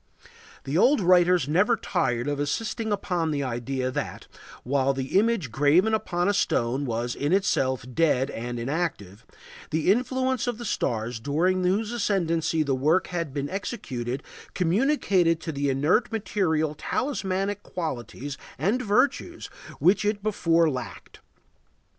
[0.63, 4.25] The old writers are never tired of insisting upon the idea that,
[4.63, 9.23] while the image graven upon a stone was in itself dead and inactive,
[9.69, 14.23] the influence of the stars during whose ascendancy the work had been executed
[14.55, 21.19] communicated to the inert material talismanic qualities and virtues which it before lacked.